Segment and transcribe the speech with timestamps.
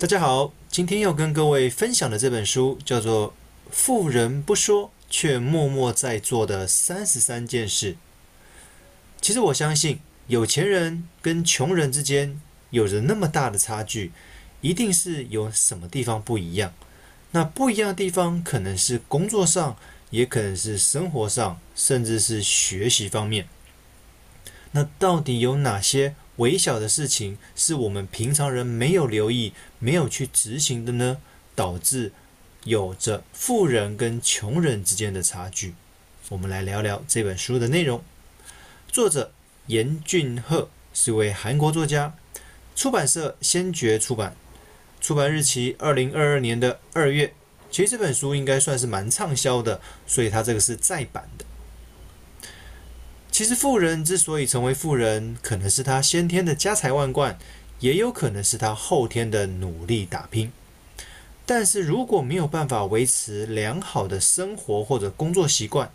[0.00, 3.30] 大家好，今天要跟各位分享的这本书叫做
[3.72, 7.94] 《富人不说却默默在做的三十三件事》。
[9.20, 9.98] 其实我相信，
[10.28, 12.40] 有钱人跟穷人之间
[12.70, 14.12] 有着那么大的差距，
[14.60, 16.72] 一定是有什么地方不一样。
[17.32, 19.76] 那不一样的地方，可能是工作上，
[20.10, 23.48] 也可能是生活上，甚至是学习方面。
[24.70, 26.14] 那到底有哪些？
[26.38, 31.18] 微小的事情是我们平常人没有留意、没有去执行的呢，
[31.54, 32.12] 导致
[32.64, 35.74] 有着富人跟穷人之间的差距。
[36.28, 38.02] 我们来聊聊这本书的内容。
[38.90, 39.32] 作者
[39.66, 42.14] 严俊赫是位韩国作家，
[42.76, 44.36] 出版社先觉出版，
[45.00, 47.34] 出版日期二零二二年的二月。
[47.70, 51.44] 其实这本书应该算是蛮畅销的，所以它这个是再版的。
[53.38, 57.38] 其实富人之所以成为富人，可能是他先天的家财万贯，
[57.78, 60.50] 也有可能是他后天的努力打拼。
[61.46, 65.92] 但是如果没有办法维持良好的生活或者工作习惯，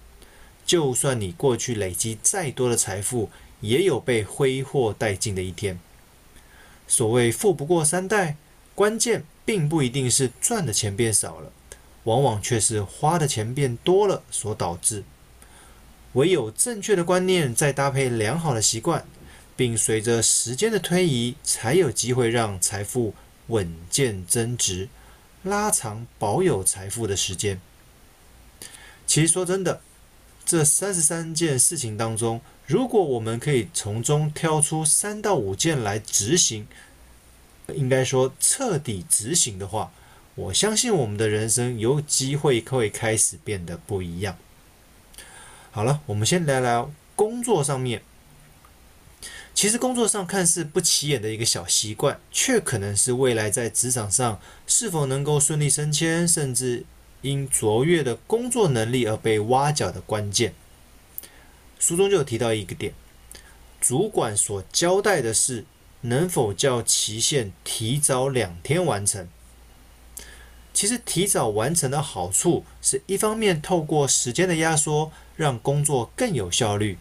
[0.66, 5.78] 就算你过去累积再多的财富，也有被挥霍殆尽的一天。
[6.88, 8.38] 所谓富不过三代，
[8.74, 11.52] 关键并不一定是赚的钱变少了，
[12.06, 15.04] 往往却是花的钱变多了所导致。
[16.14, 19.06] 唯有正确的观念，再搭配良好的习惯，
[19.56, 23.16] 并随着时间的推移，才有机会让财富
[23.48, 24.90] 稳健增值，
[25.42, 27.60] 拉长保有财富的时间。
[29.08, 29.82] 其实说真的，
[30.46, 36.68] 这三十三件事情当中，如果我们可以从中挑出三到五件来执行，
[37.74, 39.92] 应该说彻底执行的话，
[40.36, 44.38] 我相信我们的人生有机会会开始变得不一样。
[45.76, 48.04] 好了，我们先聊聊工作上面。
[49.56, 56.86] 其实工作上看似不起眼的一个小习惯，却可能是未来在职场上是否能够顺利升迁，甚至
[57.24, 60.54] 因卓越的工作能力而被挖角的关键。
[61.80, 62.94] 书中就有提到一个点：
[63.82, 65.66] 主管所交代的事，
[66.02, 69.28] 能否叫期限提早两天完成？
[70.72, 76.98] 其实提早完成的好处是一方面透过时间的压缩，让工作更有效率；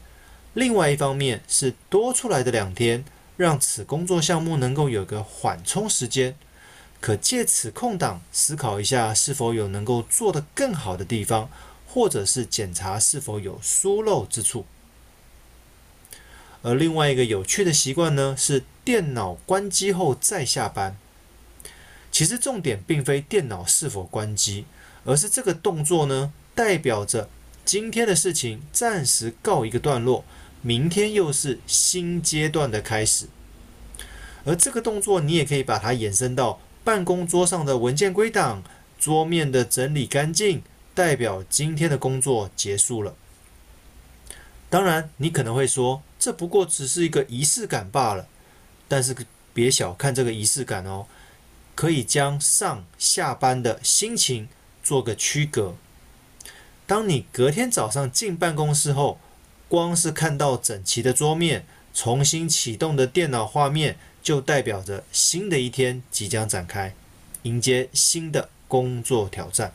[0.55, 3.05] 另外一方面是多出来的两天，
[3.37, 6.37] 让此工作项目能够有个缓冲时间，
[7.01, 11.51] 可借此空档思考一下是否有能够做得更好的地方，
[11.87, 14.67] 或者是检查是否有疏漏之处。
[16.63, 20.97] 而另外一个有趣的习惯呢，是电脑关机后再下班。
[22.13, 24.67] 其实重点并非电脑是否关机，
[25.05, 27.29] 而是这个动作呢，代表着
[27.65, 30.25] 今天的事情暂时告一个段落，
[30.61, 33.27] 明天又是新阶段的开始。
[34.45, 38.63] 而这个动作，你也可以把它延伸到办公桌上的文件归档、
[38.99, 40.63] 桌面的整理干净，
[40.95, 43.15] 代表今天的工作结束了。
[44.69, 48.27] 当然，你可能会说，这不过只是一个仪式感罢了。
[48.89, 49.15] 但是
[49.55, 51.07] 别小看这个仪式感哦。
[51.75, 54.47] 可以将上下班的心情
[54.85, 55.75] 做个区隔。
[56.93, 59.19] 当你隔天早上进办公室后，
[59.67, 61.65] 光是看到整齐的桌面、
[61.95, 66.95] 重新启动的电脑画面，就代表着新的一天即将展开，
[67.45, 69.73] 迎接新的工作挑战。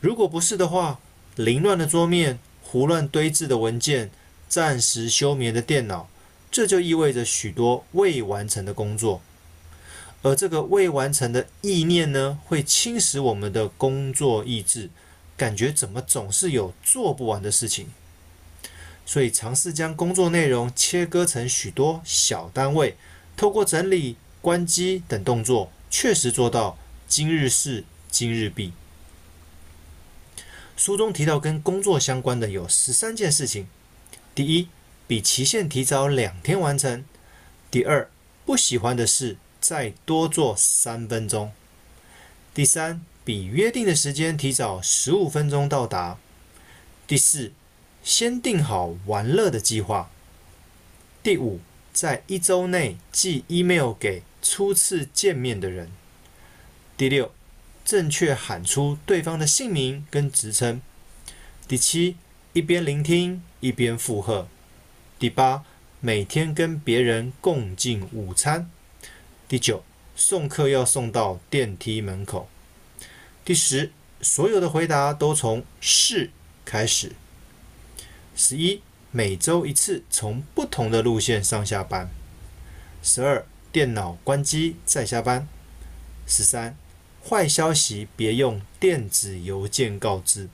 [0.00, 0.98] 如果不是的话，
[1.36, 4.10] 凌乱的桌面、胡乱堆置的文件、
[4.48, 6.08] 暂时休眠的电脑，
[6.50, 9.22] 这就意味着许多未完成的工作。
[10.22, 14.90] 而这个未完成的意念呢，会侵蚀我们的工作意志，
[15.38, 17.86] 感觉怎么总是有做不完的事情。
[19.06, 22.98] 所以尝试将工作内容切割成许多小单位，
[23.38, 26.76] 透过整理、关机等动作，确实做到
[27.06, 28.74] 今日事今日毕。
[30.76, 33.66] 书中提到跟工作相关的有十三件事情：
[34.34, 34.68] 第一，
[35.06, 37.04] 比期限提早两天完成；
[37.70, 38.10] 第二，
[38.44, 39.38] 不喜欢的事。
[39.60, 41.52] 再多做三分钟。
[42.54, 46.16] 第三，比约定的时间提早十五分钟到达。
[47.06, 47.52] 第四，
[48.02, 50.10] 先定好玩乐的计划。
[51.22, 51.60] 第五，
[51.92, 55.90] 在一周内寄 email 给初次见面的人。
[56.96, 57.30] 第六，
[57.84, 60.80] 正确喊出对方的姓名跟职称。
[61.68, 62.16] 第七，
[62.54, 64.48] 一边聆听一边附和。
[65.18, 65.66] 第八，
[66.00, 68.70] 每天跟别人共进午餐。
[69.46, 69.84] 第九，
[70.16, 72.48] 送客要送到电梯门口。
[73.48, 73.90] 第十，
[74.20, 76.28] 所有的回答都从是
[76.66, 77.12] 开始。
[78.36, 82.10] 十一，每周一次从不同的路线上下班。
[83.02, 85.48] 十二，电脑关机再下班。
[86.26, 86.76] 十三，
[87.26, 90.50] 坏消息别用电子邮件告知。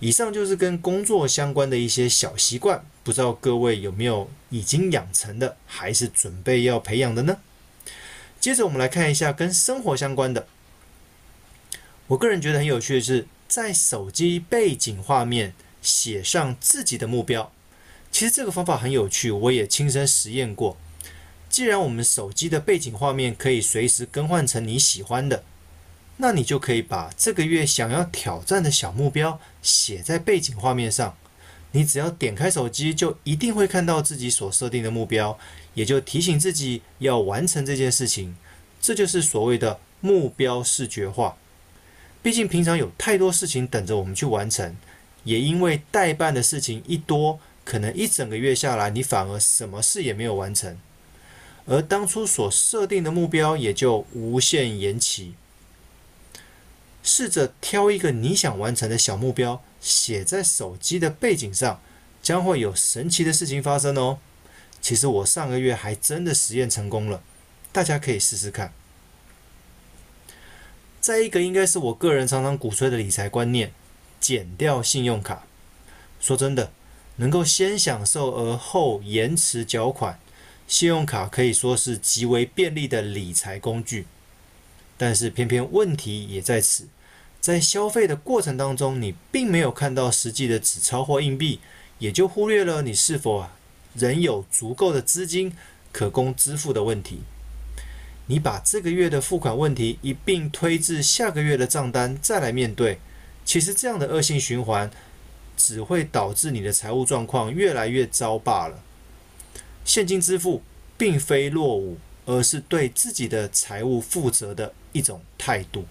[0.00, 7.36] 以上就是跟工作相关的一些小习惯，不知道各位有没有已经养成的，还是准备要培养的呢？
[8.40, 10.48] 接着我们来看一下跟生活相关的。
[12.12, 17.50] 我个人觉得很有趣的是，在手机背景画面写上自己的目标。
[18.10, 20.76] 其实这个方法很有趣，我也亲身实验过。
[21.48, 25.42] 既然我们手机的背景画面可以随时更换成你喜欢的。
[26.18, 31.16] 那你就可以把这个月想要挑战的小目标写在背景画面上。
[31.70, 35.38] 你只要点开手机，就一定会看到自己所设定的目标，
[35.72, 38.36] 也就提醒自己要完成这件事情。
[38.82, 41.38] 这就是所谓的目标视觉化。
[42.22, 44.76] 毕竟平常有太多事情等着我们去完成，
[45.24, 50.78] 也因为待办的事情一多，可能一整个月下来，你反而什么事也没有完成，
[51.66, 55.34] 而当初所设定的目标也就无限延期。
[57.02, 61.82] 试着挑一个你想完成的小目标，写在手机的背景上，
[62.22, 64.20] 将会有神奇的事情发生哦。
[64.80, 67.20] 其实我上个月还真的实验成功了，
[67.72, 68.72] 大家可以试试看。
[71.02, 73.72] 再一个，应该是我个人常常鼓吹的理财观念：
[74.20, 75.44] 减掉信用卡。
[76.20, 76.70] 说真的，
[77.16, 80.20] 能够先享受而后延迟缴款，
[80.68, 84.06] 信用卡可以说是极为便利的理财工具。
[84.96, 86.86] 但是偏偏问题也在此，
[87.40, 91.58] 在消费的过程当中，你并没有看到实际的纸钞或硬币，
[91.98, 93.56] 也就忽略了你是否啊
[93.96, 95.52] 仍有足够的资金
[95.90, 97.22] 可供支付的问题。
[98.26, 102.98] 你把这个月的付款问题一并推至下个月的账单再来面对，
[103.44, 104.90] 其实这样的恶性循环
[105.56, 108.82] 只会导致你的财务状况越来越糟罢了。
[109.84, 110.62] 现金支付
[110.96, 111.98] 并非落伍。
[112.24, 115.86] 而是对自己的财务负责的一种态度。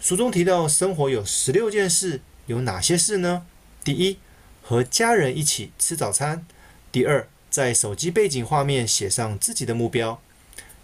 [0.00, 3.46] 书中提到，生活有十六件事，有哪些事呢？
[3.84, 4.18] 第一，
[4.60, 6.44] 和家人一起吃早餐；
[6.90, 10.18] 第二，在手机背景画面写上自己的目标；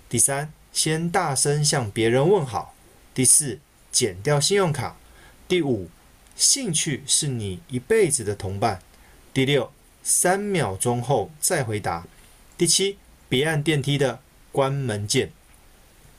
[0.08, 2.76] 第三，先大声向别人问好；
[3.12, 3.58] 第四，
[3.90, 4.94] 减掉信用卡；
[5.48, 5.90] 第五，
[6.36, 8.78] 兴趣是你一辈子的同伴；
[9.34, 9.72] 第六，
[10.04, 12.06] 三秒钟后再回答；
[12.56, 14.20] 第七，别按电梯的
[14.52, 15.32] 关门键。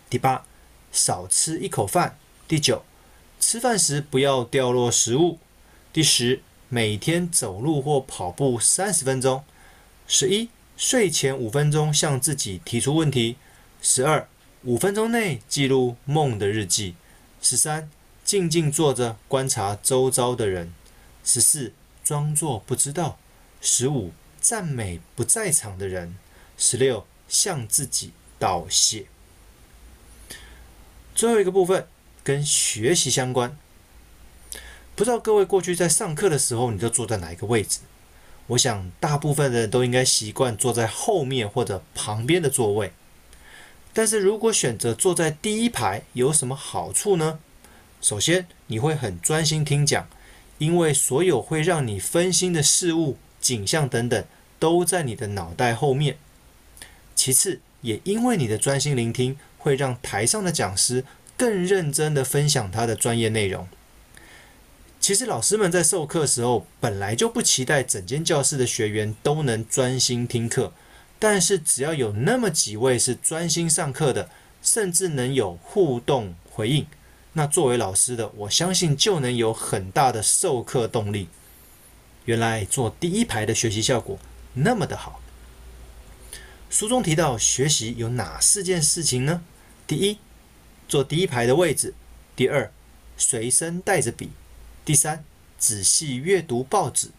[0.10, 0.44] 第八，
[0.92, 2.18] 少吃一口饭。
[2.50, 2.84] 第九，
[3.40, 5.40] 吃饭时不要掉落食物。
[5.94, 9.46] 第十，每天走路或跑步三十分钟。
[10.14, 13.38] 十一，睡前五分钟向自己提出问题。
[13.82, 14.28] 十二，
[14.64, 16.96] 五分钟内记录梦的日记。
[17.42, 17.90] 十三，
[18.26, 20.74] 静静坐着观察周遭的人。
[21.24, 21.72] 十四，
[22.04, 23.18] 装作不知道。
[23.62, 24.12] 十五，
[24.42, 26.18] 赞美不在场的人。
[26.58, 29.06] 十六，向自己道谢。
[31.16, 31.88] 最后一个部分
[32.22, 33.58] 跟学习相关，
[34.94, 37.80] 不知道各位过去在上课的时候，你都坐在哪一个位置？
[38.52, 42.92] 我想大部分人都应该习惯坐在后面或者旁边的座位。
[43.94, 47.40] 但是如果选择坐在第一排，有什么好处呢？
[48.02, 50.08] 首先，你会很专心听讲，
[50.58, 54.24] 因为所有会让你分心的事物、景象等等，
[54.60, 56.18] 都在你的脑袋后面。
[57.16, 61.06] 其次，也因为你的专心聆听，会让台上的讲师
[61.38, 63.68] 更认真地分享他的专业内容。
[65.02, 70.72] 其实老师们在授课时候，本来就不期待整间教室的学员都能专心听课，
[71.18, 74.30] 但是只要有那么几位是专心上课的，
[74.62, 76.86] 甚至能有互动回应，
[77.34, 81.28] 那作为老师的，我相信就能有很大的授课动力。
[82.26, 84.20] 原来坐第一排的学习效果
[84.54, 85.20] 那么的好。
[86.70, 89.42] 书中提到学习有哪四件事情呢？
[89.88, 90.20] 第一，
[90.88, 91.94] 坐第一排的位置；
[92.36, 92.72] 第二，
[93.18, 94.28] 随身带着笔；
[94.84, 95.24] 第三，
[95.58, 97.10] 仔细阅读报纸。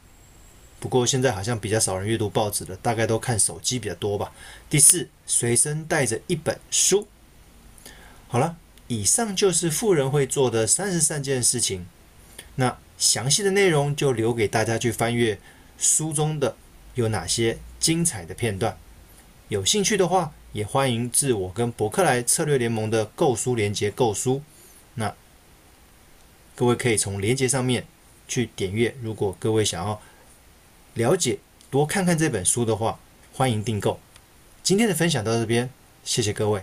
[0.81, 4.33] 不过现在好像比较少人阅读报纸了，大概都看手机比较多吧。
[4.69, 7.07] 第四，随身带着一本书。
[8.26, 8.57] 好了，
[8.88, 11.87] 以上就是富人会做的三十三件事情。
[12.57, 15.38] 那详细的内容就留给大家去翻阅
[15.78, 16.57] 书中的
[16.95, 18.76] 有哪些精彩的片段。
[19.49, 24.42] 有兴趣的话，也欢迎至我跟博客来策略联盟的购书连接购书。
[26.55, 27.87] 各位可以从链接上面
[28.29, 28.95] 去点阅。
[29.03, 30.01] 如果各位想要
[30.95, 31.39] 了解
[31.71, 32.99] 多看看这本书的话，
[33.33, 33.99] 欢迎订购。
[34.63, 35.71] 今天的分享到这边，
[36.05, 36.63] 谢谢各位。